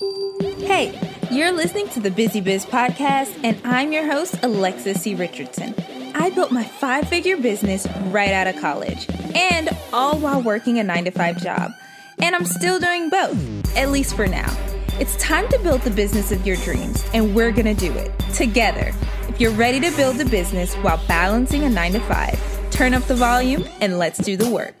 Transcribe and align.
Hey, 0.00 0.98
you're 1.30 1.52
listening 1.52 1.88
to 1.90 2.00
the 2.00 2.10
Busy 2.10 2.40
Biz 2.40 2.66
podcast, 2.66 3.38
and 3.44 3.60
I'm 3.64 3.92
your 3.92 4.10
host, 4.10 4.36
Alexis 4.42 5.00
C. 5.00 5.14
Richardson. 5.14 5.72
I 6.16 6.30
built 6.30 6.50
my 6.50 6.64
five 6.64 7.08
figure 7.08 7.36
business 7.36 7.86
right 8.06 8.32
out 8.32 8.48
of 8.48 8.60
college, 8.60 9.06
and 9.36 9.70
all 9.92 10.18
while 10.18 10.42
working 10.42 10.80
a 10.80 10.82
nine 10.82 11.04
to 11.04 11.12
five 11.12 11.40
job. 11.40 11.70
And 12.18 12.34
I'm 12.34 12.44
still 12.44 12.80
doing 12.80 13.08
both, 13.08 13.76
at 13.76 13.90
least 13.90 14.16
for 14.16 14.26
now. 14.26 14.52
It's 14.98 15.16
time 15.16 15.48
to 15.50 15.58
build 15.60 15.82
the 15.82 15.92
business 15.92 16.32
of 16.32 16.44
your 16.44 16.56
dreams, 16.56 17.04
and 17.14 17.32
we're 17.32 17.52
gonna 17.52 17.74
do 17.74 17.92
it 17.92 18.18
together. 18.34 18.92
If 19.28 19.40
you're 19.40 19.52
ready 19.52 19.78
to 19.78 19.96
build 19.96 20.20
a 20.20 20.24
business 20.24 20.74
while 20.76 21.00
balancing 21.06 21.62
a 21.62 21.70
nine 21.70 21.92
to 21.92 22.00
five, 22.00 22.40
turn 22.72 22.94
up 22.94 23.04
the 23.04 23.14
volume 23.14 23.64
and 23.80 23.98
let's 24.00 24.18
do 24.18 24.36
the 24.36 24.50
work. 24.50 24.74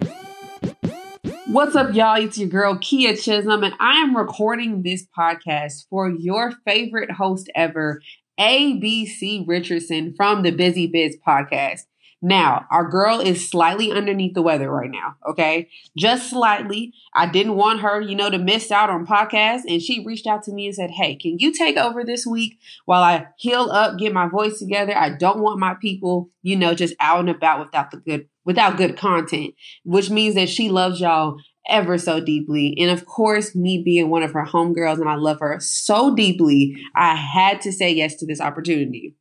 What's 1.54 1.76
up, 1.76 1.94
y'all? 1.94 2.20
It's 2.20 2.36
your 2.36 2.48
girl, 2.48 2.74
Kiah 2.74 3.12
Chism, 3.12 3.64
and 3.64 3.76
I 3.78 3.98
am 3.98 4.16
recording 4.16 4.82
this 4.82 5.06
podcast 5.16 5.86
for 5.88 6.10
your 6.10 6.50
favorite 6.64 7.12
host 7.12 7.48
ever, 7.54 8.02
ABC 8.40 9.46
Richardson 9.46 10.14
from 10.16 10.42
the 10.42 10.50
Busy 10.50 10.88
Biz 10.88 11.18
podcast. 11.24 11.82
Now, 12.20 12.64
our 12.70 12.88
girl 12.88 13.20
is 13.20 13.48
slightly 13.48 13.92
underneath 13.92 14.32
the 14.32 14.40
weather 14.40 14.70
right 14.70 14.90
now, 14.90 15.14
okay? 15.28 15.68
Just 15.96 16.30
slightly. 16.30 16.94
I 17.14 17.26
didn't 17.26 17.54
want 17.54 17.82
her, 17.82 18.00
you 18.00 18.16
know, 18.16 18.30
to 18.30 18.38
miss 18.38 18.70
out 18.70 18.88
on 18.88 19.06
podcasts. 19.06 19.64
And 19.68 19.82
she 19.82 20.02
reached 20.04 20.26
out 20.26 20.42
to 20.44 20.52
me 20.52 20.64
and 20.64 20.74
said, 20.74 20.90
Hey, 20.90 21.16
can 21.16 21.38
you 21.38 21.52
take 21.52 21.76
over 21.76 22.02
this 22.02 22.26
week 22.26 22.58
while 22.86 23.02
I 23.02 23.26
heal 23.36 23.68
up, 23.70 23.98
get 23.98 24.14
my 24.14 24.26
voice 24.26 24.58
together? 24.58 24.96
I 24.96 25.10
don't 25.10 25.40
want 25.40 25.60
my 25.60 25.74
people, 25.74 26.30
you 26.42 26.56
know, 26.56 26.74
just 26.74 26.94
out 26.98 27.20
and 27.20 27.28
about 27.28 27.60
without 27.60 27.90
the 27.90 27.98
good 27.98 28.26
without 28.44 28.76
good 28.76 28.96
content, 28.96 29.54
which 29.84 30.10
means 30.10 30.34
that 30.34 30.48
she 30.48 30.68
loves 30.70 31.00
y'all 31.00 31.38
ever 31.68 31.98
so 31.98 32.20
deeply. 32.20 32.76
And 32.78 32.90
of 32.90 33.06
course, 33.06 33.54
me 33.54 33.82
being 33.82 34.10
one 34.10 34.22
of 34.22 34.32
her 34.32 34.44
homegirls 34.44 34.98
and 34.98 35.08
I 35.08 35.14
love 35.14 35.40
her 35.40 35.58
so 35.60 36.14
deeply, 36.14 36.76
I 36.94 37.14
had 37.14 37.60
to 37.62 37.72
say 37.72 37.92
yes 37.92 38.16
to 38.16 38.26
this 38.26 38.40
opportunity. 38.40 39.14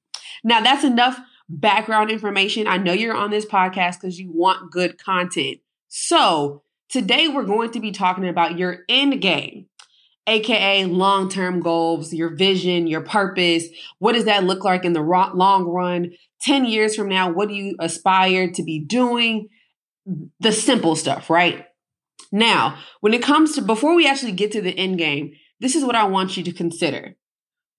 Now, 0.44 0.62
that's 0.62 0.84
enough 0.84 1.20
background 1.50 2.10
information. 2.12 2.68
I 2.68 2.78
know 2.78 2.94
you're 2.94 3.16
on 3.16 3.32
this 3.32 3.46
podcast 3.46 4.02
because 4.02 4.20
you 4.20 4.32
want 4.32 4.72
good 4.72 5.02
content. 5.02 5.60
So, 5.88 6.64
today 6.90 7.28
we're 7.28 7.44
going 7.44 7.72
to 7.72 7.80
be 7.80 7.92
talking 7.92 8.28
about 8.28 8.58
your 8.58 8.80
end 8.90 9.22
game, 9.22 9.68
aka 10.28 10.86
long 10.86 11.30
term 11.30 11.62
goals, 11.62 12.14
your 12.14 12.36
vision, 12.36 12.88
your 12.88 13.02
purpose. 13.02 13.66
What 14.00 14.14
does 14.14 14.26
that 14.26 14.44
look 14.44 14.64
like 14.64 14.86
in 14.86 14.94
the 14.94 15.02
long 15.02 15.66
run? 15.66 16.12
10 16.42 16.66
years 16.66 16.96
from 16.96 17.08
now, 17.08 17.32
what 17.32 17.48
do 17.48 17.54
you 17.54 17.76
aspire 17.80 18.52
to 18.52 18.64
be 18.64 18.80
doing? 18.80 19.48
The 20.42 20.52
simple 20.52 20.98
stuff, 20.98 21.30
right? 21.30 21.66
Now, 22.34 22.80
when 23.00 23.14
it 23.14 23.22
comes 23.22 23.54
to 23.54 23.62
before 23.62 23.94
we 23.94 24.08
actually 24.08 24.32
get 24.32 24.52
to 24.54 24.62
the 24.62 24.76
end 24.76 24.98
game, 24.98 25.34
this 25.60 25.76
is 25.76 25.86
what 25.86 25.96
I 25.96 26.06
want 26.06 26.36
you 26.36 26.44
to 26.44 26.52
consider. 26.52 27.16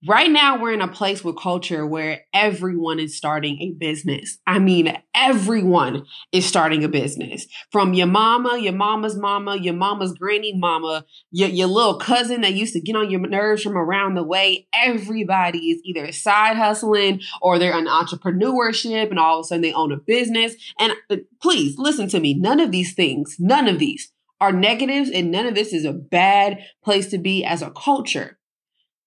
Right 0.06 0.30
now, 0.30 0.60
we're 0.60 0.74
in 0.74 0.82
a 0.82 0.88
place 0.88 1.24
with 1.24 1.38
culture 1.38 1.86
where 1.86 2.20
everyone 2.32 3.00
is 3.00 3.16
starting 3.16 3.58
a 3.60 3.72
business. 3.72 4.38
I 4.46 4.58
mean, 4.58 4.96
everyone 5.14 6.04
is 6.30 6.44
starting 6.44 6.84
a 6.84 6.88
business. 6.88 7.46
From 7.72 7.94
your 7.94 8.06
mama, 8.06 8.58
your 8.58 8.74
mama's 8.74 9.16
mama, 9.16 9.56
your 9.56 9.74
mama's 9.74 10.12
granny 10.12 10.52
mama, 10.54 11.06
your, 11.30 11.48
your 11.48 11.68
little 11.68 11.98
cousin 11.98 12.42
that 12.42 12.52
used 12.52 12.74
to 12.74 12.80
get 12.80 12.96
on 12.96 13.10
your 13.10 13.20
nerves 13.20 13.62
from 13.62 13.78
around 13.78 14.14
the 14.14 14.22
way. 14.22 14.68
Everybody 14.74 15.70
is 15.70 15.80
either 15.84 16.12
side 16.12 16.58
hustling 16.58 17.22
or 17.40 17.58
they're 17.58 17.76
in 17.76 17.86
entrepreneurship 17.86 19.08
and 19.08 19.18
all 19.18 19.40
of 19.40 19.44
a 19.44 19.48
sudden 19.48 19.62
they 19.62 19.72
own 19.72 19.90
a 19.90 19.96
business. 19.96 20.54
And 20.78 20.92
uh, 21.10 21.16
please 21.40 21.76
listen 21.78 22.08
to 22.10 22.20
me. 22.20 22.34
None 22.34 22.60
of 22.60 22.70
these 22.70 22.94
things, 22.94 23.36
none 23.40 23.66
of 23.66 23.78
these 23.78 24.12
are 24.40 24.52
negatives 24.52 25.10
and 25.10 25.30
none 25.30 25.46
of 25.46 25.54
this 25.54 25.72
is 25.72 25.84
a 25.84 25.92
bad 25.92 26.58
place 26.82 27.08
to 27.08 27.18
be 27.18 27.44
as 27.44 27.62
a 27.62 27.70
culture. 27.70 28.38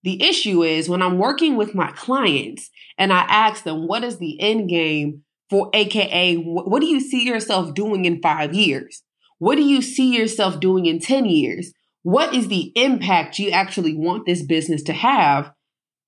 The 0.03 0.21
issue 0.23 0.63
is 0.63 0.87
when 0.87 1.01
I'm 1.01 1.17
working 1.17 1.57
with 1.57 1.75
my 1.75 1.91
clients 1.91 2.69
and 2.97 3.11
I 3.11 3.21
ask 3.21 3.63
them, 3.63 3.87
what 3.87 4.03
is 4.03 4.17
the 4.17 4.39
end 4.39 4.69
game 4.69 5.23
for 5.49 5.69
AKA, 5.73 6.35
what 6.35 6.79
do 6.79 6.87
you 6.87 6.99
see 6.99 7.25
yourself 7.25 7.73
doing 7.73 8.05
in 8.05 8.21
five 8.21 8.53
years? 8.53 9.03
What 9.39 9.55
do 9.55 9.63
you 9.63 9.81
see 9.81 10.15
yourself 10.15 10.59
doing 10.59 10.85
in 10.85 10.99
10 10.99 11.25
years? 11.25 11.73
What 12.03 12.33
is 12.33 12.47
the 12.47 12.71
impact 12.75 13.39
you 13.39 13.51
actually 13.51 13.95
want 13.95 14.25
this 14.25 14.43
business 14.45 14.83
to 14.83 14.93
have? 14.93 15.51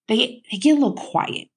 They, 0.08 0.41
they 0.52 0.58
get 0.58 0.72
a 0.72 0.79
little 0.79 0.96
quiet. 0.96 1.50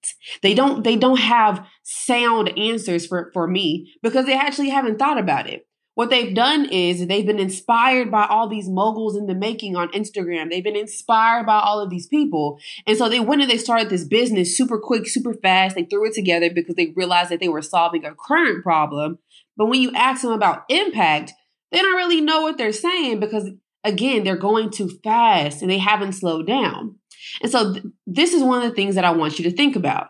They 0.42 0.54
don't, 0.54 0.84
they 0.84 0.96
don't 0.96 1.20
have 1.20 1.66
sound 1.82 2.56
answers 2.58 3.06
for, 3.06 3.30
for 3.32 3.46
me 3.46 3.92
because 4.02 4.26
they 4.26 4.36
actually 4.36 4.68
haven't 4.68 4.98
thought 4.98 5.18
about 5.18 5.48
it. 5.48 5.66
What 5.94 6.08
they've 6.08 6.34
done 6.34 6.66
is 6.70 7.06
they've 7.06 7.26
been 7.26 7.38
inspired 7.38 8.10
by 8.10 8.26
all 8.26 8.48
these 8.48 8.68
moguls 8.68 9.16
in 9.16 9.26
the 9.26 9.34
making 9.34 9.76
on 9.76 9.92
Instagram. 9.92 10.50
They've 10.50 10.64
been 10.64 10.76
inspired 10.76 11.44
by 11.44 11.58
all 11.58 11.80
of 11.80 11.90
these 11.90 12.06
people. 12.06 12.58
And 12.86 12.96
so 12.96 13.08
they 13.08 13.20
went 13.20 13.42
and 13.42 13.50
they 13.50 13.58
started 13.58 13.90
this 13.90 14.04
business 14.04 14.56
super 14.56 14.78
quick, 14.78 15.06
super 15.06 15.34
fast. 15.34 15.76
They 15.76 15.84
threw 15.84 16.06
it 16.06 16.14
together 16.14 16.48
because 16.50 16.76
they 16.76 16.94
realized 16.96 17.30
that 17.30 17.40
they 17.40 17.48
were 17.48 17.60
solving 17.60 18.06
a 18.06 18.14
current 18.14 18.62
problem. 18.62 19.18
But 19.56 19.66
when 19.66 19.82
you 19.82 19.92
ask 19.94 20.22
them 20.22 20.32
about 20.32 20.64
impact, 20.70 21.32
they 21.70 21.78
don't 21.78 21.96
really 21.96 22.22
know 22.22 22.42
what 22.42 22.56
they're 22.56 22.72
saying 22.72 23.20
because, 23.20 23.50
again, 23.84 24.24
they're 24.24 24.36
going 24.36 24.70
too 24.70 24.90
fast 25.04 25.60
and 25.60 25.70
they 25.70 25.78
haven't 25.78 26.12
slowed 26.12 26.46
down. 26.46 26.96
And 27.42 27.50
so 27.52 27.74
th- 27.74 27.84
this 28.06 28.32
is 28.32 28.42
one 28.42 28.62
of 28.62 28.68
the 28.68 28.74
things 28.74 28.94
that 28.94 29.04
I 29.04 29.10
want 29.10 29.38
you 29.38 29.44
to 29.44 29.56
think 29.56 29.76
about. 29.76 30.08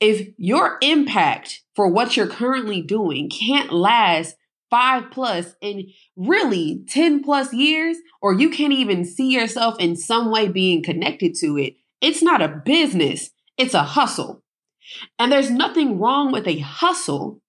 If 0.00 0.28
your 0.38 0.78
impact 0.80 1.62
for 1.74 1.88
what 1.88 2.16
you're 2.16 2.26
currently 2.26 2.80
doing 2.80 3.28
can't 3.28 3.72
last 3.72 4.36
five 4.70 5.10
plus 5.10 5.54
in 5.60 5.88
really 6.16 6.84
10 6.88 7.22
plus 7.22 7.52
years, 7.52 7.96
or 8.20 8.34
you 8.34 8.50
can't 8.50 8.72
even 8.72 9.04
see 9.04 9.30
yourself 9.30 9.76
in 9.78 9.96
some 9.96 10.30
way 10.30 10.48
being 10.48 10.82
connected 10.82 11.34
to 11.36 11.56
it, 11.56 11.74
it's 12.00 12.22
not 12.22 12.42
a 12.42 12.48
business, 12.64 13.30
it's 13.56 13.74
a 13.74 13.82
hustle. 13.82 14.42
And 15.18 15.30
there's 15.30 15.50
nothing 15.50 15.98
wrong 15.98 16.32
with 16.32 16.46
a 16.46 16.58
hustle. 16.58 17.40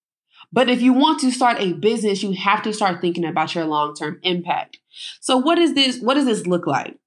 But 0.52 0.69
if 0.69 0.81
you 0.81 0.94
want 0.94 1.19
to 1.22 1.31
start 1.31 1.59
a 1.59 1.74
business, 1.74 2.24
you 2.24 2.34
have 2.34 2.63
to 2.63 2.74
start 2.74 3.02
thinking 3.02 3.25
about 3.25 3.53
your 3.53 3.66
long 3.66 3.94
term 3.94 4.19
impact. 4.24 4.80
So, 5.22 5.38
what 5.38 5.59
is 5.59 5.75
this? 5.75 6.00
What 6.00 6.16
does 6.16 6.25
this 6.25 6.47
look 6.47 6.66
like? 6.66 6.97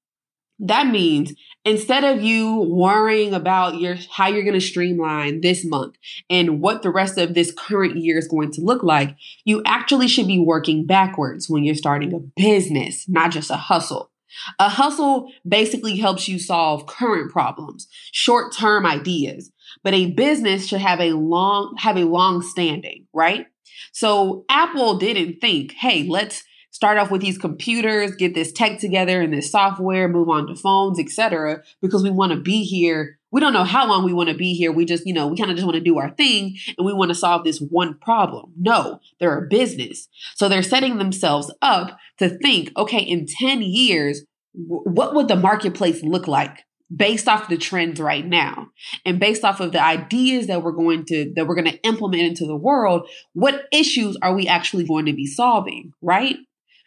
That 0.59 0.87
means 0.87 1.33
instead 1.65 2.03
of 2.03 2.21
you 2.21 2.61
worrying 2.69 3.33
about 3.33 3.79
your 3.79 3.95
how 4.11 4.27
you're 4.27 4.43
going 4.43 4.53
to 4.53 4.61
streamline 4.61 5.41
this 5.41 5.65
month 5.65 5.95
and 6.29 6.61
what 6.61 6.83
the 6.83 6.91
rest 6.91 7.17
of 7.17 7.33
this 7.33 7.51
current 7.51 7.97
year 7.97 8.17
is 8.17 8.27
going 8.27 8.51
to 8.51 8.61
look 8.61 8.83
like, 8.83 9.15
you 9.45 9.61
actually 9.65 10.07
should 10.07 10.27
be 10.27 10.39
working 10.39 10.85
backwards 10.85 11.49
when 11.49 11.63
you're 11.63 11.75
starting 11.75 12.13
a 12.13 12.19
business, 12.19 13.07
not 13.07 13.31
just 13.31 13.49
a 13.49 13.57
hustle. 13.57 14.11
A 14.59 14.69
hustle 14.69 15.31
basically 15.47 15.97
helps 15.97 16.27
you 16.27 16.39
solve 16.39 16.87
current 16.87 17.31
problems, 17.31 17.87
short-term 18.11 18.85
ideas, 18.85 19.51
but 19.83 19.93
a 19.93 20.11
business 20.11 20.67
should 20.67 20.81
have 20.81 20.99
a 20.99 21.13
long 21.13 21.75
have 21.77 21.97
a 21.97 22.05
long 22.05 22.41
standing, 22.41 23.05
right? 23.13 23.45
So 23.91 24.45
Apple 24.49 24.97
didn't 24.97 25.39
think, 25.39 25.73
"Hey, 25.73 26.03
let's 26.07 26.43
start 26.73 26.97
off 26.97 27.11
with 27.11 27.21
these 27.21 27.37
computers, 27.37 28.15
get 28.15 28.33
this 28.33 28.51
tech 28.51 28.79
together 28.79 29.21
and 29.21 29.31
this 29.31 29.49
software, 29.49 30.09
move 30.09 30.27
on 30.27 30.47
to 30.47 30.55
phones, 30.55 30.99
etc. 30.99 31.63
Because 31.81 32.03
we 32.03 32.09
want 32.09 32.33
to 32.33 32.39
be 32.39 32.63
here. 32.63 33.19
We 33.31 33.39
don't 33.39 33.53
know 33.53 33.63
how 33.63 33.87
long 33.87 34.03
we 34.03 34.13
want 34.13 34.29
to 34.29 34.35
be 34.35 34.53
here. 34.53 34.71
We 34.71 34.85
just, 34.85 35.05
you 35.05 35.13
know, 35.13 35.27
we 35.27 35.37
kind 35.37 35.49
of 35.49 35.55
just 35.55 35.65
want 35.65 35.75
to 35.75 35.83
do 35.83 35.99
our 35.99 36.09
thing 36.11 36.57
and 36.77 36.85
we 36.85 36.93
want 36.93 37.09
to 37.09 37.15
solve 37.15 37.43
this 37.43 37.59
one 37.59 37.97
problem. 37.99 38.53
No, 38.57 38.99
they're 39.19 39.45
a 39.45 39.47
business. 39.47 40.07
So 40.35 40.49
they're 40.49 40.63
setting 40.63 40.97
themselves 40.97 41.53
up 41.61 41.97
to 42.17 42.29
think, 42.29 42.71
okay, 42.75 42.99
in 42.99 43.27
10 43.27 43.61
years, 43.61 44.23
what 44.53 45.15
would 45.15 45.27
the 45.27 45.35
marketplace 45.35 46.03
look 46.03 46.27
like? 46.27 46.65
based 46.95 47.27
off 47.27 47.49
the 47.49 47.57
trends 47.57 47.99
right 47.99 48.27
now 48.27 48.67
and 49.03 49.19
based 49.19 49.43
off 49.43 49.59
of 49.59 49.71
the 49.71 49.83
ideas 49.83 50.45
that 50.45 50.61
we're 50.61 50.71
going 50.71 51.03
to 51.05 51.33
that 51.35 51.47
we're 51.47 51.55
going 51.55 51.71
to 51.71 51.81
implement 51.81 52.21
into 52.21 52.45
the 52.45 52.55
world 52.55 53.09
what 53.31 53.63
issues 53.71 54.15
are 54.21 54.35
we 54.35 54.47
actually 54.47 54.83
going 54.83 55.05
to 55.05 55.13
be 55.13 55.25
solving 55.25 55.91
right 56.03 56.35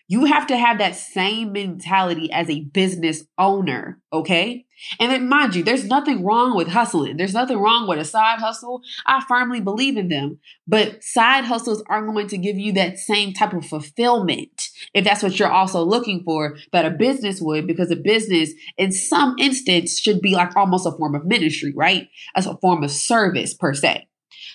you 0.09 0.27
have 0.27 0.47
to 0.47 0.56
have 0.56 0.78
that 0.78 0.94
same 0.94 1.53
mentality 1.53 2.31
as 2.31 2.48
a 2.48 2.60
business 2.60 3.25
owner, 3.39 4.01
okay? 4.13 4.66
And 5.01 5.10
then, 5.10 5.28
mind 5.28 5.54
you, 5.54 5.65
there's 5.65 5.86
nothing 5.86 6.25
wrong 6.25 6.54
with 6.54 6.69
hustling. 6.69 7.16
There's 7.16 7.34
nothing 7.34 7.59
wrong 7.59 7.89
with 7.89 7.98
a 7.98 8.04
side 8.04 8.39
hustle. 8.41 8.83
I 9.07 9.25
firmly 9.27 9.60
believe 9.60 9.97
in 9.97 10.09
them. 10.09 10.39
But 10.69 11.03
side 11.03 11.45
hustles 11.45 11.83
aren't 11.89 12.13
going 12.13 12.28
to 12.28 12.39
give 12.39 12.57
you 12.57 12.72
that 12.75 12.98
same 12.98 13.33
type 13.33 13.54
of 13.54 13.65
fulfillment 13.65 14.69
if 14.92 15.04
that's 15.04 15.22
what 15.22 15.39
you're 15.39 15.51
also 15.51 15.83
looking 15.83 16.22
for 16.25 16.57
that 16.72 16.84
a 16.84 16.91
business 16.91 17.41
would, 17.41 17.66
because 17.66 17.91
a 17.91 17.97
business, 17.97 18.51
in 18.77 18.92
some 18.92 19.34
instance, 19.39 19.98
should 19.98 20.21
be 20.21 20.34
like 20.34 20.54
almost 20.57 20.86
a 20.86 20.92
form 20.92 21.15
of 21.15 21.25
ministry, 21.25 21.72
right? 21.75 22.09
As 22.34 22.47
a 22.47 22.59
form 22.59 22.84
of 22.84 22.91
service, 22.91 23.54
per 23.54 23.72
se. 23.72 24.07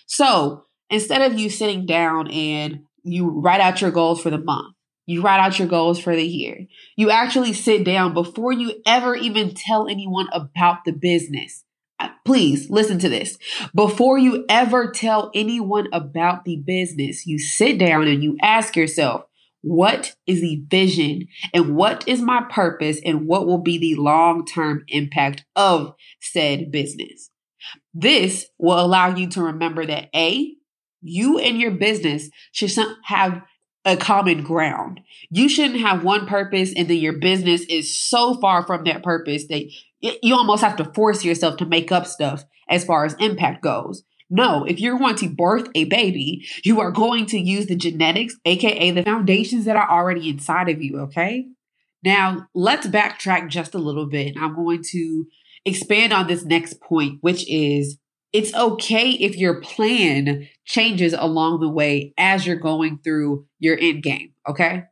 So 0.06 0.66
instead 0.90 1.24
of 1.24 1.40
you 1.40 1.50
sitting 1.50 1.86
down 1.86 2.30
and 2.30 2.84
you 3.04 3.30
write 3.30 3.62
out 3.62 3.82
your 3.82 3.92
goals 3.92 4.22
for 4.22 4.30
the 4.30 4.38
month, 4.38 4.76
you 5.06 5.22
write 5.22 5.40
out 5.40 5.60
your 5.60 5.68
goals 5.68 6.00
for 6.00 6.16
the 6.16 6.26
year. 6.26 6.68
You 6.96 7.10
actually 7.10 7.54
sit 7.54 7.84
down 7.84 8.14
before 8.14 8.54
you 8.54 8.82
ever 8.86 9.16
even 9.16 9.54
tell 9.54 9.88
anyone 9.88 10.28
about 10.32 10.86
the 10.86 10.92
business. 10.92 11.64
Uh, 12.00 12.10
please 12.26 12.70
listen 12.70 13.00
to 13.00 13.10
this. 13.10 13.38
Before 13.76 14.18
you 14.18 14.46
ever 14.50 14.92
tell 14.92 15.32
anyone 15.34 15.88
about 15.92 16.46
the 16.46 16.58
business, 16.58 17.26
you 17.26 17.40
sit 17.40 17.78
down 17.78 18.08
and 18.08 18.24
you 18.24 18.38
ask 18.42 18.76
yourself, 18.76 19.26
What 19.62 20.16
is 20.26 20.42
the 20.42 20.64
vision 20.68 21.28
and 21.54 21.76
what 21.76 22.08
is 22.08 22.22
my 22.22 22.44
purpose 22.50 23.00
and 23.04 23.28
what 23.28 23.46
will 23.46 23.60
be 23.60 23.78
the 23.78 24.02
long 24.02 24.46
term 24.46 24.84
impact 24.88 25.46
of 25.56 25.94
said 26.22 26.72
business? 26.72 27.30
This 27.94 28.48
will 28.58 28.80
allow 28.80 29.16
you 29.16 29.28
to 29.30 29.44
remember 29.44 29.86
that 29.86 30.10
A, 30.16 30.56
you 31.02 31.40
and 31.40 31.60
your 31.60 31.72
business 31.72 32.30
should 32.52 32.72
have 33.06 33.42
a 33.86 33.98
common 33.98 34.44
ground. 34.44 35.02
You 35.30 35.50
shouldn't 35.50 35.82
have 35.82 36.04
one 36.04 36.28
purpose 36.28 36.74
and 36.76 36.88
then 36.88 36.98
your 36.98 37.14
business 37.14 37.62
is 37.62 37.98
so 37.98 38.36
far 38.36 38.66
from 38.66 38.84
that 38.84 39.04
purpose 39.04 39.48
that 39.48 39.72
you 40.02 40.36
almost 40.36 40.64
have 40.64 40.76
to 40.78 40.86
force 40.94 41.24
yourself 41.24 41.58
to 41.58 41.66
make 41.66 41.92
up 41.92 42.06
stuff 42.06 42.46
as 42.70 42.86
far 42.86 43.06
as 43.06 43.16
impact 43.20 43.62
goes. 43.62 44.04
No, 44.30 44.64
if 44.64 44.80
you're 44.80 44.98
going 44.98 45.18
to 45.18 45.30
birth 45.30 45.68
a 45.76 45.84
baby, 45.86 46.46
you 46.64 46.80
are 46.80 46.92
going 46.92 47.26
to 47.28 47.38
use 47.38 47.66
the 47.66 47.76
genetics, 47.76 48.38
aka 48.46 48.92
the 48.92 49.04
foundations 49.04 49.66
that 49.66 49.76
are 49.76 49.90
already 49.90 50.30
inside 50.30 50.70
of 50.70 50.82
you, 50.82 51.00
okay? 51.02 51.48
Now, 52.04 52.48
let's 52.56 52.88
backtrack 52.88 53.50
just 53.50 53.76
a 53.76 53.80
little 53.80 54.08
bit. 54.08 54.38
I'm 54.40 54.56
going 54.56 54.84
to 54.92 55.26
expand 55.66 56.14
on 56.14 56.28
this 56.28 56.46
next 56.46 56.80
point, 56.80 57.18
which 57.22 57.48
is 57.50 57.98
it's 58.32 58.54
okay 58.56 59.12
if 59.12 59.36
your 59.36 59.60
plan 59.60 60.48
changes 60.72 61.14
along 61.14 61.60
the 61.60 61.70
way 61.70 62.14
as 62.18 62.48
you're 62.48 62.56
going 62.56 62.98
through 63.04 63.46
your 63.60 63.78
end 63.80 64.02
game, 64.02 64.32
okay? 64.48 64.86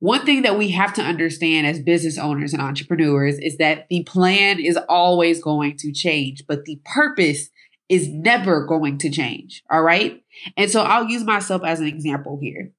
One 0.00 0.26
thing 0.26 0.42
that 0.42 0.58
we 0.58 0.70
have 0.70 0.92
to 0.94 1.02
understand 1.02 1.64
as 1.64 1.78
business 1.78 2.18
owners 2.18 2.52
and 2.52 2.60
entrepreneurs 2.60 3.38
is 3.38 3.56
that 3.58 3.86
the 3.88 4.02
plan 4.02 4.58
is 4.58 4.76
always 4.88 5.40
going 5.40 5.76
to 5.78 5.92
change, 5.92 6.42
but 6.48 6.64
the 6.64 6.80
purpose 6.84 7.50
is 7.88 8.08
never 8.08 8.66
going 8.66 8.98
to 8.98 9.10
change. 9.10 9.62
All 9.70 9.82
right. 9.82 10.20
And 10.56 10.68
so 10.68 10.82
I'll 10.82 11.06
use 11.06 11.22
myself 11.22 11.62
as 11.64 11.78
an 11.78 11.86
example 11.86 12.40
here. 12.42 12.72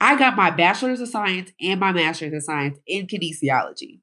I 0.00 0.16
got 0.16 0.36
my 0.36 0.50
bachelor's 0.52 1.00
of 1.00 1.08
science 1.08 1.50
and 1.60 1.80
my 1.80 1.92
master's 1.92 2.32
of 2.32 2.44
science 2.44 2.78
in 2.86 3.08
kinesiology. 3.08 3.98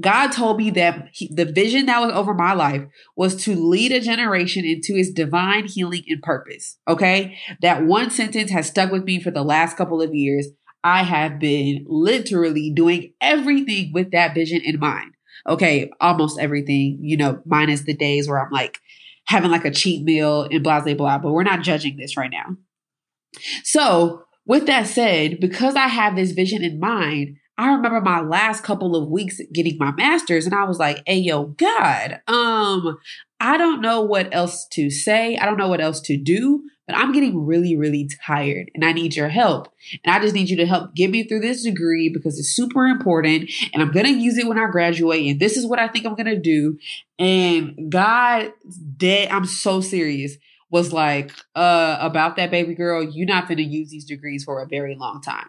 God 0.00 0.32
told 0.32 0.56
me 0.58 0.70
that 0.70 1.08
he, 1.12 1.32
the 1.32 1.44
vision 1.44 1.86
that 1.86 2.00
was 2.00 2.12
over 2.12 2.34
my 2.34 2.52
life 2.52 2.82
was 3.16 3.36
to 3.44 3.54
lead 3.54 3.92
a 3.92 4.00
generation 4.00 4.64
into 4.64 4.94
his 4.94 5.12
divine 5.12 5.66
healing 5.66 6.02
and 6.08 6.20
purpose. 6.20 6.78
Okay. 6.88 7.38
That 7.62 7.84
one 7.84 8.10
sentence 8.10 8.50
has 8.50 8.66
stuck 8.66 8.90
with 8.90 9.04
me 9.04 9.20
for 9.20 9.30
the 9.30 9.44
last 9.44 9.76
couple 9.76 10.02
of 10.02 10.14
years. 10.14 10.48
I 10.82 11.04
have 11.04 11.38
been 11.38 11.84
literally 11.88 12.72
doing 12.74 13.12
everything 13.20 13.92
with 13.92 14.10
that 14.10 14.34
vision 14.34 14.60
in 14.62 14.78
mind. 14.78 15.12
Okay, 15.46 15.90
almost 16.00 16.38
everything, 16.38 16.98
you 17.02 17.16
know, 17.16 17.40
minus 17.44 17.82
the 17.82 17.94
days 17.94 18.28
where 18.28 18.42
I'm 18.42 18.50
like 18.50 18.78
having 19.26 19.50
like 19.50 19.64
a 19.64 19.70
cheat 19.70 20.02
meal 20.02 20.46
and 20.50 20.62
blah, 20.62 20.80
blah, 20.80 20.94
blah, 20.94 21.18
but 21.18 21.32
we're 21.32 21.42
not 21.42 21.62
judging 21.62 21.96
this 21.96 22.16
right 22.16 22.30
now. 22.30 22.56
So, 23.62 24.22
with 24.46 24.66
that 24.66 24.86
said, 24.86 25.40
because 25.40 25.74
I 25.74 25.88
have 25.88 26.16
this 26.16 26.32
vision 26.32 26.62
in 26.62 26.78
mind, 26.78 27.36
I 27.56 27.72
remember 27.72 28.00
my 28.00 28.20
last 28.20 28.62
couple 28.62 28.96
of 28.96 29.08
weeks 29.08 29.40
getting 29.52 29.78
my 29.78 29.92
master's 29.92 30.46
and 30.46 30.54
I 30.54 30.64
was 30.64 30.78
like, 30.78 31.02
hey, 31.06 31.18
yo, 31.18 31.44
God, 31.44 32.20
um, 32.26 32.98
I 33.40 33.56
don't 33.56 33.80
know 33.80 34.02
what 34.02 34.34
else 34.34 34.66
to 34.72 34.90
say. 34.90 35.36
I 35.36 35.46
don't 35.46 35.58
know 35.58 35.68
what 35.68 35.80
else 35.80 36.00
to 36.02 36.16
do 36.16 36.64
but 36.86 36.96
I'm 36.96 37.12
getting 37.12 37.46
really, 37.46 37.76
really 37.76 38.08
tired 38.24 38.70
and 38.74 38.84
I 38.84 38.92
need 38.92 39.16
your 39.16 39.28
help. 39.28 39.68
And 40.04 40.14
I 40.14 40.20
just 40.20 40.34
need 40.34 40.50
you 40.50 40.56
to 40.58 40.66
help 40.66 40.94
get 40.94 41.10
me 41.10 41.24
through 41.24 41.40
this 41.40 41.62
degree 41.62 42.10
because 42.10 42.38
it's 42.38 42.54
super 42.54 42.86
important 42.86 43.50
and 43.72 43.82
I'm 43.82 43.90
going 43.90 44.06
to 44.06 44.12
use 44.12 44.36
it 44.36 44.46
when 44.46 44.58
I 44.58 44.66
graduate. 44.66 45.26
And 45.26 45.40
this 45.40 45.56
is 45.56 45.66
what 45.66 45.78
I 45.78 45.88
think 45.88 46.04
I'm 46.04 46.14
going 46.14 46.26
to 46.26 46.38
do. 46.38 46.78
And 47.18 47.90
God, 47.90 48.52
dead, 48.96 49.30
I'm 49.30 49.46
so 49.46 49.80
serious, 49.80 50.36
was 50.70 50.92
like, 50.92 51.30
uh, 51.54 51.96
about 52.00 52.36
that 52.36 52.50
baby 52.50 52.74
girl, 52.74 53.02
you're 53.02 53.26
not 53.26 53.48
going 53.48 53.58
to 53.58 53.64
use 53.64 53.90
these 53.90 54.04
degrees 54.04 54.44
for 54.44 54.60
a 54.60 54.66
very 54.66 54.94
long 54.94 55.22
time. 55.22 55.48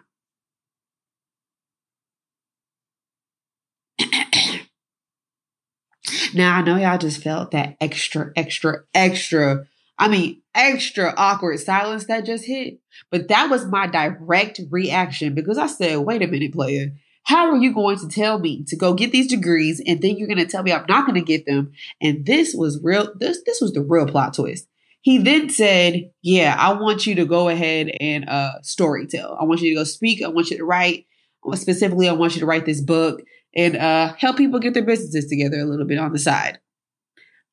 Now 6.36 6.56
I 6.56 6.62
know 6.62 6.76
y'all 6.76 6.98
just 6.98 7.22
felt 7.22 7.50
that 7.52 7.76
extra, 7.80 8.32
extra, 8.36 8.82
extra 8.94 9.66
I 9.98 10.08
mean, 10.08 10.42
extra 10.54 11.14
awkward 11.16 11.58
silence 11.60 12.06
that 12.06 12.26
just 12.26 12.44
hit. 12.44 12.80
But 13.10 13.28
that 13.28 13.50
was 13.50 13.66
my 13.66 13.86
direct 13.86 14.60
reaction 14.70 15.34
because 15.34 15.58
I 15.58 15.66
said, 15.66 15.98
wait 15.98 16.22
a 16.22 16.26
minute, 16.26 16.52
player. 16.52 16.92
How 17.24 17.50
are 17.50 17.56
you 17.56 17.74
going 17.74 17.98
to 17.98 18.08
tell 18.08 18.38
me 18.38 18.64
to 18.68 18.76
go 18.76 18.94
get 18.94 19.10
these 19.10 19.26
degrees 19.26 19.82
and 19.84 20.00
then 20.00 20.16
you're 20.16 20.28
going 20.28 20.38
to 20.38 20.46
tell 20.46 20.62
me 20.62 20.72
I'm 20.72 20.86
not 20.88 21.06
going 21.06 21.18
to 21.18 21.26
get 21.26 21.44
them? 21.46 21.72
And 22.00 22.24
this 22.24 22.54
was 22.54 22.80
real. 22.82 23.12
This, 23.16 23.40
this 23.44 23.60
was 23.60 23.72
the 23.72 23.82
real 23.82 24.06
plot 24.06 24.34
twist. 24.34 24.68
He 25.00 25.18
then 25.18 25.50
said, 25.50 26.10
yeah, 26.22 26.54
I 26.58 26.72
want 26.74 27.06
you 27.06 27.14
to 27.16 27.24
go 27.24 27.48
ahead 27.48 27.90
and 28.00 28.28
uh, 28.28 28.60
story 28.62 29.06
tell. 29.06 29.36
I 29.40 29.44
want 29.44 29.60
you 29.60 29.70
to 29.70 29.80
go 29.80 29.84
speak. 29.84 30.22
I 30.22 30.28
want 30.28 30.50
you 30.50 30.58
to 30.58 30.64
write. 30.64 31.06
Specifically, 31.54 32.08
I 32.08 32.12
want 32.12 32.34
you 32.34 32.40
to 32.40 32.46
write 32.46 32.66
this 32.66 32.80
book 32.80 33.22
and 33.56 33.76
uh, 33.76 34.14
help 34.18 34.36
people 34.36 34.60
get 34.60 34.74
their 34.74 34.84
businesses 34.84 35.28
together 35.28 35.58
a 35.58 35.64
little 35.64 35.86
bit 35.86 35.98
on 35.98 36.12
the 36.12 36.18
side. 36.18 36.58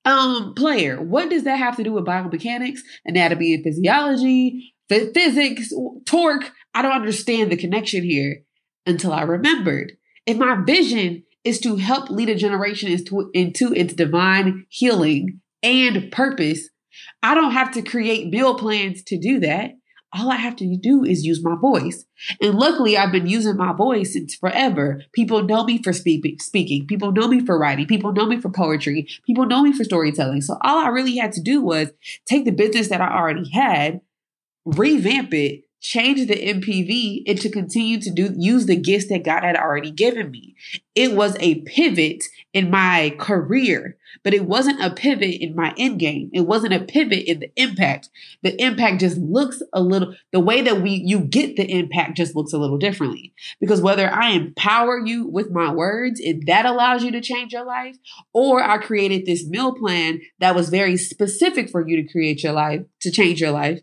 Um, 0.05 0.53
player, 0.53 1.01
what 1.01 1.29
does 1.29 1.45
that 1.45 1.55
have 1.55 1.77
to 1.77 1.83
do 1.83 1.93
with 1.93 2.05
biomechanics, 2.05 2.79
anatomy 3.05 3.53
and 3.53 3.63
physiology, 3.63 4.75
physics, 4.89 5.71
torque? 6.05 6.51
I 6.73 6.81
don't 6.81 6.91
understand 6.91 7.51
the 7.51 7.57
connection 7.57 8.03
here 8.03 8.43
until 8.85 9.13
I 9.13 9.21
remembered. 9.21 9.93
If 10.25 10.37
my 10.37 10.61
vision 10.65 11.23
is 11.45 11.59
to 11.61 11.77
help 11.77 12.09
lead 12.09 12.29
a 12.29 12.35
generation 12.35 12.91
into, 12.91 13.29
into 13.33 13.73
its 13.73 13.93
divine 13.93 14.65
healing 14.69 15.39
and 15.61 16.11
purpose, 16.11 16.69
I 17.21 17.33
don't 17.33 17.51
have 17.51 17.71
to 17.71 17.81
create 17.81 18.29
meal 18.29 18.55
plans 18.55 19.03
to 19.03 19.17
do 19.17 19.39
that 19.39 19.71
all 20.13 20.31
I 20.31 20.35
have 20.35 20.55
to 20.57 20.77
do 20.77 21.03
is 21.03 21.25
use 21.25 21.43
my 21.43 21.55
voice. 21.55 22.05
And 22.41 22.55
luckily, 22.55 22.97
I've 22.97 23.11
been 23.11 23.27
using 23.27 23.57
my 23.57 23.73
voice 23.73 24.13
since 24.13 24.35
forever. 24.35 25.01
People 25.13 25.43
know 25.43 25.63
me 25.63 25.81
for 25.81 25.91
speak- 25.91 26.41
speaking. 26.41 26.85
People 26.87 27.11
know 27.11 27.27
me 27.27 27.43
for 27.45 27.57
writing. 27.57 27.87
People 27.87 28.13
know 28.13 28.25
me 28.25 28.39
for 28.39 28.49
poetry. 28.49 29.07
People 29.25 29.45
know 29.45 29.63
me 29.63 29.73
for 29.73 29.83
storytelling. 29.83 30.41
So 30.41 30.57
all 30.61 30.77
I 30.77 30.89
really 30.89 31.17
had 31.17 31.31
to 31.33 31.41
do 31.41 31.61
was 31.61 31.89
take 32.25 32.45
the 32.45 32.51
business 32.51 32.89
that 32.89 33.01
I 33.01 33.13
already 33.13 33.49
had, 33.49 34.01
revamp 34.65 35.33
it, 35.33 35.62
change 35.83 36.25
the 36.27 36.35
MPV 36.35 37.23
and 37.27 37.39
to 37.41 37.49
continue 37.49 37.99
to 37.99 38.09
do 38.09 38.33
use 38.37 38.65
the 38.65 38.75
gifts 38.77 39.09
that 39.09 39.25
God 39.25 39.43
had 39.43 39.57
already 39.57 39.91
given 39.91 40.31
me. 40.31 40.55
It 40.95 41.13
was 41.13 41.35
a 41.41 41.55
pivot 41.61 42.23
in 42.53 42.71
my 42.71 43.13
career, 43.19 43.97
but 44.23 44.33
it 44.33 44.45
wasn't 44.45 44.81
a 44.81 44.91
pivot 44.91 45.41
in 45.41 45.55
my 45.55 45.73
end 45.77 45.99
game. 45.99 46.29
It 46.33 46.47
wasn't 46.47 46.73
a 46.73 46.79
pivot 46.79 47.25
in 47.25 47.41
the 47.41 47.51
impact. 47.57 48.09
The 48.43 48.59
impact 48.61 49.01
just 49.01 49.17
looks 49.17 49.61
a 49.73 49.81
little 49.81 50.15
the 50.31 50.39
way 50.39 50.61
that 50.61 50.81
we 50.81 50.91
you 50.91 51.19
get 51.19 51.57
the 51.57 51.69
impact 51.69 52.15
just 52.15 52.33
looks 52.33 52.53
a 52.53 52.57
little 52.57 52.77
differently. 52.77 53.33
Because 53.59 53.81
whether 53.81 54.09
I 54.09 54.29
empower 54.29 55.05
you 55.05 55.27
with 55.27 55.51
my 55.51 55.73
words 55.73 56.21
and 56.21 56.47
that 56.47 56.65
allows 56.65 57.03
you 57.03 57.11
to 57.11 57.19
change 57.19 57.51
your 57.51 57.65
life, 57.65 57.97
or 58.31 58.63
I 58.63 58.77
created 58.77 59.25
this 59.25 59.45
meal 59.45 59.73
plan 59.73 60.21
that 60.39 60.55
was 60.55 60.69
very 60.69 60.95
specific 60.95 61.69
for 61.69 61.85
you 61.85 61.97
to 61.97 62.09
create 62.09 62.41
your 62.41 62.53
life, 62.53 62.83
to 63.01 63.11
change 63.11 63.41
your 63.41 63.51
life 63.51 63.81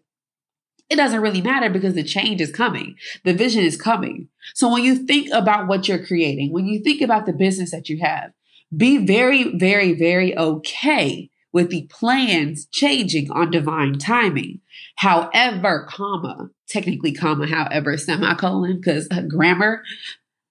it 0.90 0.96
doesn't 0.96 1.20
really 1.20 1.40
matter 1.40 1.70
because 1.70 1.94
the 1.94 2.02
change 2.02 2.40
is 2.40 2.50
coming. 2.50 2.96
The 3.24 3.32
vision 3.32 3.62
is 3.62 3.80
coming. 3.80 4.28
So 4.54 4.70
when 4.70 4.82
you 4.82 4.96
think 4.96 5.30
about 5.32 5.68
what 5.68 5.86
you're 5.86 6.04
creating, 6.04 6.52
when 6.52 6.66
you 6.66 6.82
think 6.82 7.00
about 7.00 7.26
the 7.26 7.32
business 7.32 7.70
that 7.70 7.88
you 7.88 8.00
have, 8.02 8.32
be 8.76 8.98
very, 8.98 9.56
very, 9.56 9.92
very 9.92 10.36
okay 10.36 11.30
with 11.52 11.70
the 11.70 11.86
plans 11.90 12.66
changing 12.66 13.30
on 13.30 13.50
divine 13.50 13.98
timing. 13.98 14.60
However, 14.96 15.86
comma, 15.88 16.50
technically 16.68 17.12
comma, 17.12 17.46
however, 17.46 17.96
semicolon, 17.96 18.76
because 18.76 19.08
uh, 19.10 19.22
grammar, 19.22 19.82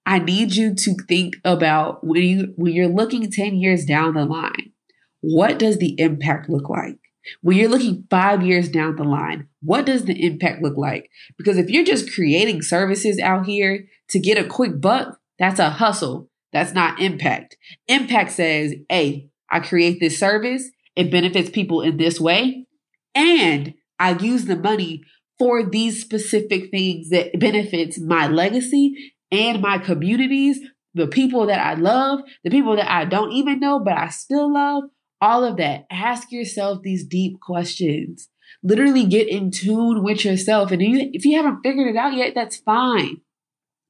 I 0.06 0.20
need 0.20 0.56
you 0.56 0.74
to 0.74 0.96
think 1.08 1.36
about 1.44 2.04
when 2.04 2.24
you 2.24 2.54
when 2.56 2.74
you're 2.74 2.88
looking 2.88 3.30
10 3.30 3.56
years 3.56 3.86
down 3.86 4.16
the 4.16 4.26
line, 4.26 4.72
what 5.22 5.60
does 5.60 5.78
the 5.78 6.00
impact 6.00 6.50
look 6.50 6.70
like? 6.70 6.98
When 7.42 7.58
you're 7.58 7.70
looking 7.70 8.06
five 8.10 8.46
years 8.46 8.70
down 8.70 8.96
the 8.96 9.04
line, 9.04 9.48
what 9.62 9.86
does 9.86 10.06
the 10.06 10.26
impact 10.26 10.62
look 10.62 10.78
like? 10.78 11.10
Because 11.38 11.58
if 11.58 11.70
you're 11.70 11.84
just 11.84 12.14
creating 12.14 12.62
services 12.62 13.20
out 13.20 13.46
here 13.46 13.88
to 14.10 14.20
get 14.20 14.38
a 14.38 14.48
quick 14.48 14.80
buck, 14.80 15.20
that's 15.38 15.60
a 15.60 15.70
hustle. 15.70 16.30
That's 16.52 16.74
not 16.74 17.00
impact. 17.00 17.58
Impact 17.88 18.32
says, 18.32 18.74
hey, 18.90 19.30
I 19.52 19.60
create 19.60 20.00
this 20.00 20.20
service, 20.20 20.70
it 20.96 21.12
benefits 21.12 21.50
people 21.50 21.82
in 21.82 21.98
this 21.98 22.20
way, 22.20 22.66
and 23.14 23.74
I 24.00 24.12
use 24.12 24.46
the 24.46 24.56
money 24.56 25.04
for 25.38 25.64
these 25.64 26.02
specific 26.02 26.72
things 26.72 27.10
that 27.10 27.40
benefits 27.40 28.00
my 28.00 28.28
legacy 28.28 29.14
and 29.32 29.62
my 29.62 29.78
communities, 29.78 30.60
the 30.94 31.08
people 31.08 31.46
that 31.48 31.60
I 31.60 31.76
love, 31.76 32.22
the 32.44 32.50
people 32.50 32.76
that 32.76 32.92
I 32.92 33.06
don't 33.06 33.32
even 33.32 33.60
know, 33.60 33.80
but 33.80 33.98
I 33.98 34.10
still 34.10 34.52
love, 34.52 34.84
all 35.22 35.44
of 35.44 35.58
that. 35.58 35.86
Ask 35.92 36.32
yourself 36.32 36.82
these 36.82 37.06
deep 37.06 37.40
questions. 37.40 38.30
Literally 38.64 39.06
get 39.06 39.28
in 39.28 39.52
tune 39.52 40.04
with 40.04 40.26
yourself. 40.26 40.72
And 40.72 40.82
if 40.82 41.26
you 41.26 41.38
haven't 41.38 41.62
figured 41.62 41.88
it 41.88 41.98
out 41.98 42.14
yet, 42.14 42.34
that's 42.36 42.58
fine. 42.58 43.22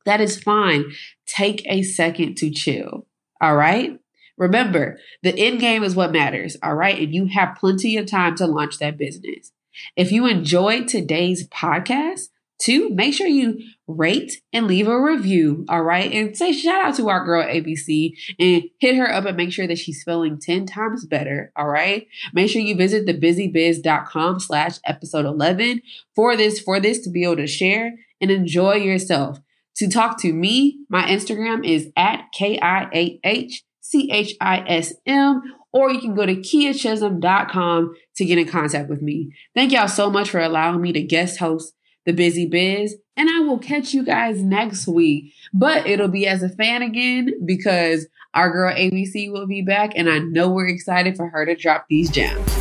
That 0.05 0.21
is 0.21 0.41
fine. 0.41 0.85
Take 1.25 1.63
a 1.65 1.83
second 1.83 2.35
to 2.37 2.49
chill. 2.49 3.07
All 3.41 3.55
right. 3.55 3.99
Remember, 4.37 4.97
the 5.21 5.37
end 5.37 5.59
game 5.59 5.83
is 5.83 5.95
what 5.95 6.11
matters. 6.11 6.57
All 6.63 6.75
right. 6.75 6.97
And 6.97 7.13
you 7.13 7.27
have 7.27 7.57
plenty 7.59 7.97
of 7.97 8.05
time 8.05 8.35
to 8.35 8.47
launch 8.47 8.79
that 8.79 8.97
business. 8.97 9.51
If 9.95 10.11
you 10.11 10.25
enjoyed 10.25 10.87
today's 10.87 11.47
podcast, 11.47 12.29
Two, 12.61 12.89
make 12.89 13.13
sure 13.13 13.27
you 13.27 13.61
rate 13.87 14.41
and 14.51 14.67
leave 14.67 14.87
a 14.87 15.01
review. 15.01 15.65
All 15.69 15.81
right. 15.81 16.11
And 16.11 16.35
say 16.35 16.51
shout 16.51 16.85
out 16.85 16.95
to 16.95 17.07
our 17.07 17.23
girl 17.23 17.43
ABC 17.43 18.11
and 18.37 18.63
hit 18.79 18.97
her 18.97 19.11
up 19.11 19.25
and 19.25 19.37
make 19.37 19.53
sure 19.53 19.65
that 19.65 19.77
she's 19.77 20.03
feeling 20.03 20.37
10 20.39 20.65
times 20.65 21.05
better. 21.05 21.53
All 21.55 21.69
right. 21.69 22.07
Make 22.33 22.49
sure 22.49 22.61
you 22.61 22.75
visit 22.75 23.07
thebusybiz.com 23.07 24.41
slash 24.41 24.77
episode 24.85 25.25
11 25.25 25.81
for 26.15 26.35
this, 26.35 26.59
for 26.59 26.81
this 26.81 26.99
to 26.99 27.09
be 27.09 27.23
able 27.23 27.37
to 27.37 27.47
share 27.47 27.93
and 28.19 28.29
enjoy 28.29 28.75
yourself. 28.75 29.39
To 29.77 29.87
talk 29.87 30.19
to 30.21 30.33
me, 30.33 30.79
my 30.89 31.03
Instagram 31.03 31.65
is 31.65 31.89
at 31.95 32.25
K-I-A-H-C-H-I-S-M 32.33 33.13
or 35.71 35.91
you 35.91 35.99
can 35.99 36.15
go 36.15 36.25
to 36.25 36.35
kiahchism.com 36.35 37.95
to 38.15 38.25
get 38.25 38.37
in 38.37 38.47
contact 38.47 38.89
with 38.89 39.01
me. 39.01 39.31
Thank 39.55 39.71
y'all 39.71 39.87
so 39.87 40.09
much 40.09 40.29
for 40.29 40.41
allowing 40.41 40.81
me 40.81 40.91
to 40.91 41.01
guest 41.01 41.39
host 41.39 41.73
the 42.05 42.13
Busy 42.13 42.45
Biz, 42.45 42.95
and 43.15 43.29
I 43.29 43.39
will 43.41 43.59
catch 43.59 43.93
you 43.93 44.03
guys 44.03 44.41
next 44.43 44.87
week. 44.87 45.33
But 45.53 45.87
it'll 45.87 46.07
be 46.07 46.27
as 46.27 46.43
a 46.43 46.49
fan 46.49 46.81
again 46.81 47.31
because 47.45 48.07
our 48.33 48.51
girl 48.51 48.73
ABC 48.73 49.31
will 49.31 49.47
be 49.47 49.61
back, 49.61 49.93
and 49.95 50.09
I 50.09 50.19
know 50.19 50.49
we're 50.49 50.67
excited 50.67 51.15
for 51.15 51.29
her 51.29 51.45
to 51.45 51.55
drop 51.55 51.85
these 51.89 52.09
gems. 52.09 52.58